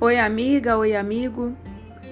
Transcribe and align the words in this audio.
Oi, 0.00 0.16
amiga, 0.16 0.78
oi, 0.78 0.94
amigo. 0.94 1.56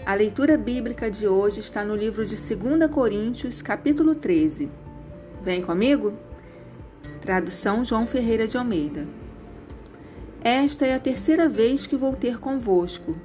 A 0.05 0.13
leitura 0.13 0.59
bíblica 0.59 1.09
de 1.09 1.29
hoje 1.29 1.61
está 1.61 1.85
no 1.85 1.95
livro 1.95 2.27
de 2.27 2.35
2 2.35 2.91
Coríntios, 2.91 3.63
capítulo 3.63 4.13
13. 4.17 4.69
Vem 5.41 5.63
comigo? 5.63 6.13
Tradução 7.21 7.85
João 7.85 8.05
Ferreira 8.05 8.45
de 8.45 8.59
Almeida. 8.59 9.07
Esta 10.41 10.85
é 10.85 10.97
a 10.97 10.99
terceira 10.99 11.49
vez 11.49 11.87
que 11.87 11.95
vou 11.95 12.17
ter 12.17 12.41
convosco. 12.41 13.17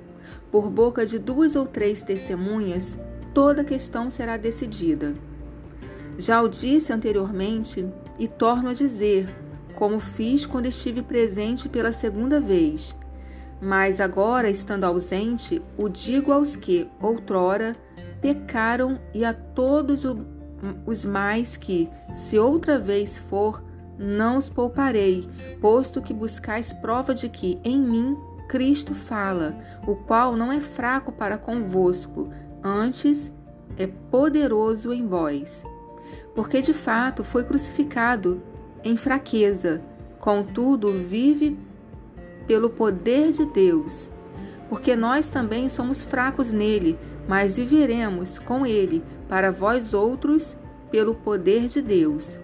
Por 0.52 0.70
boca 0.70 1.08
de 1.08 1.18
duas 1.18 1.56
ou 1.56 1.66
três 1.66 2.04
testemunhas, 2.04 3.00
toda 3.34 3.64
questão 3.64 4.12
será 4.12 4.38
decidida. 4.38 5.16
Já 6.20 6.40
o 6.40 6.48
disse 6.48 6.94
anteriormente 6.94 7.92
e 8.20 8.28
torno 8.28 8.70
a 8.70 8.74
dizer, 8.74 9.26
como 9.74 10.00
fiz 10.00 10.46
quando 10.46 10.68
estive 10.68 11.02
presente 11.02 11.68
pela 11.68 11.92
segunda 11.92 12.40
vez 12.40 12.96
mas 13.62 14.00
agora, 14.00 14.50
estando 14.50 14.86
ausente, 14.86 15.62
o 15.78 15.88
digo 15.88 16.32
aos 16.32 16.56
que, 16.56 16.90
outrora, 17.00 17.76
pecaram 18.20 19.00
e 19.14 19.24
a 19.24 19.34
todos 19.34 20.04
os 20.86 21.06
mais 21.06 21.56
que, 21.56 21.88
se 22.16 22.40
outra 22.40 22.80
vez 22.80 23.20
for, 23.20 23.64
não 24.00 24.40
os 24.40 24.50
pouparei, 24.50 25.28
posto 25.62 26.02
que 26.02 26.14
buscais 26.14 26.74
prova 26.74 27.14
de 27.14 27.30
que 27.30 27.60
em 27.64 27.80
mim 27.80 28.18
Cristo 28.50 28.96
fala, 28.96 29.56
o 29.88 29.96
qual 29.96 30.36
não 30.36 30.52
é 30.52 30.60
fraco 30.60 31.12
para 31.12 31.38
convosco, 31.38 32.30
antes 32.64 33.32
é 33.78 33.86
poderoso 33.86 34.92
em 34.92 35.08
vós. 35.08 35.64
Porque 36.36 36.62
de 36.62 36.74
fato 36.74 37.24
foi 37.24 37.44
crucificado 37.44 38.42
em 38.84 38.98
fraqueza, 38.98 39.82
contudo 40.20 40.92
vive 40.92 41.58
pelo 42.48 42.70
poder 42.70 43.32
de 43.32 43.46
Deus, 43.46 44.10
porque 44.70 44.96
nós 44.96 45.30
também 45.30 45.70
somos 45.70 46.02
fracos 46.02 46.52
nele, 46.52 46.98
mas 47.28 47.58
viveremos 47.58 48.40
com 48.40 48.66
ele 48.66 49.04
para 49.28 49.52
vós 49.52 49.94
outros 49.94 50.56
pelo 50.90 51.16
poder 51.16 51.68
de 51.68 51.82
Deus. 51.82 52.38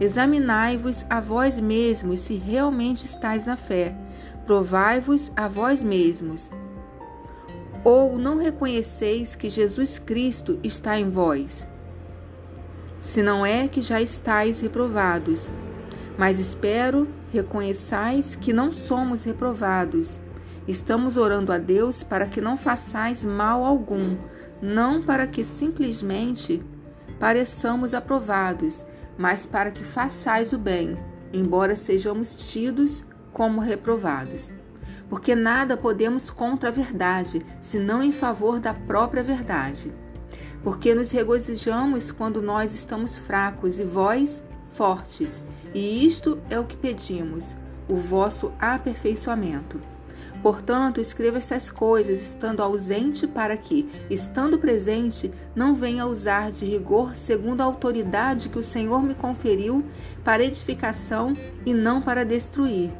Examinai-vos 0.00 1.04
a 1.08 1.20
vós 1.20 1.58
mesmos 1.58 2.20
se 2.20 2.34
realmente 2.34 3.04
estáis 3.04 3.46
na 3.46 3.56
fé. 3.56 3.94
Provai-vos 4.44 5.32
a 5.36 5.46
vós 5.46 5.82
mesmos. 5.82 6.50
Ou 7.84 8.18
não 8.18 8.38
reconheceis 8.38 9.36
que 9.36 9.48
Jesus 9.48 9.98
Cristo 9.98 10.58
está 10.64 10.98
em 10.98 11.08
vós? 11.08 11.68
Se 12.98 13.22
não 13.22 13.44
é 13.44 13.68
que 13.68 13.82
já 13.82 14.00
estáis 14.00 14.60
reprovados, 14.60 15.50
mas 16.16 16.40
espero 16.40 17.06
reconheçais 17.34 18.36
que 18.36 18.52
não 18.52 18.72
somos 18.72 19.24
reprovados. 19.24 20.20
Estamos 20.66 21.16
orando 21.16 21.52
a 21.52 21.58
Deus 21.58 22.02
para 22.02 22.26
que 22.26 22.40
não 22.40 22.56
façais 22.56 23.24
mal 23.24 23.64
algum, 23.64 24.16
não 24.62 25.02
para 25.02 25.26
que 25.26 25.44
simplesmente 25.44 26.62
pareçamos 27.18 27.92
aprovados, 27.92 28.86
mas 29.18 29.44
para 29.46 29.70
que 29.72 29.82
façais 29.82 30.52
o 30.52 30.58
bem, 30.58 30.96
embora 31.32 31.74
sejamos 31.76 32.36
tidos 32.36 33.04
como 33.32 33.60
reprovados. 33.60 34.52
Porque 35.08 35.34
nada 35.34 35.76
podemos 35.76 36.30
contra 36.30 36.68
a 36.68 36.72
verdade, 36.72 37.42
senão 37.60 38.02
em 38.02 38.12
favor 38.12 38.60
da 38.60 38.72
própria 38.72 39.22
verdade. 39.22 39.92
Porque 40.62 40.94
nos 40.94 41.10
regozijamos 41.10 42.10
quando 42.10 42.40
nós 42.40 42.74
estamos 42.74 43.16
fracos 43.16 43.78
e 43.78 43.84
vós 43.84 44.42
fortes, 44.74 45.42
e 45.72 46.04
isto 46.04 46.38
é 46.50 46.58
o 46.58 46.64
que 46.64 46.76
pedimos, 46.76 47.56
o 47.88 47.96
vosso 47.96 48.52
aperfeiçoamento. 48.58 49.80
Portanto, 50.42 51.00
escreva 51.00 51.38
estas 51.38 51.70
coisas 51.70 52.20
estando 52.20 52.62
ausente, 52.62 53.26
para 53.26 53.56
que, 53.56 53.88
estando 54.10 54.58
presente, 54.58 55.30
não 55.54 55.74
venha 55.74 56.06
usar 56.06 56.50
de 56.50 56.66
rigor 56.66 57.16
segundo 57.16 57.62
a 57.62 57.64
autoridade 57.64 58.48
que 58.48 58.58
o 58.58 58.62
Senhor 58.62 59.02
me 59.02 59.14
conferiu 59.14 59.84
para 60.22 60.44
edificação 60.44 61.34
e 61.64 61.72
não 61.72 62.02
para 62.02 62.24
destruir. 62.24 62.92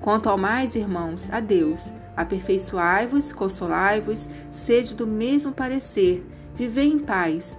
Quanto 0.00 0.28
ao 0.28 0.36
mais, 0.36 0.76
irmãos, 0.76 1.28
a 1.32 1.40
Deus, 1.40 1.92
aperfeiçoai-vos, 2.16 3.32
consolai-vos, 3.32 4.28
sede 4.50 4.94
do 4.94 5.06
mesmo 5.06 5.52
parecer, 5.52 6.24
vivei 6.54 6.92
em 6.92 6.98
paz, 6.98 7.56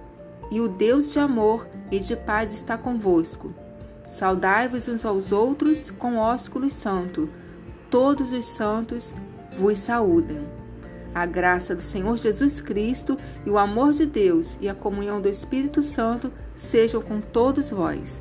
e 0.50 0.60
o 0.60 0.68
Deus 0.68 1.12
de 1.12 1.18
amor 1.18 1.66
e 1.90 1.98
de 1.98 2.16
paz 2.16 2.52
está 2.52 2.76
convosco. 2.76 3.54
Saudai-vos 4.08 4.88
uns 4.88 5.04
aos 5.04 5.32
outros 5.32 5.90
com 5.90 6.16
ósculo 6.16 6.70
santo. 6.70 7.28
Todos 7.90 8.32
os 8.32 8.44
santos 8.44 9.14
vos 9.58 9.78
saúdam. 9.78 10.44
A 11.14 11.24
graça 11.24 11.74
do 11.74 11.82
Senhor 11.82 12.16
Jesus 12.16 12.60
Cristo 12.60 13.16
e 13.44 13.50
o 13.50 13.58
amor 13.58 13.92
de 13.92 14.06
Deus 14.06 14.58
e 14.60 14.68
a 14.68 14.74
comunhão 14.74 15.20
do 15.20 15.28
Espírito 15.28 15.82
Santo 15.82 16.30
sejam 16.54 17.00
com 17.00 17.20
todos 17.20 17.70
vós. 17.70 18.20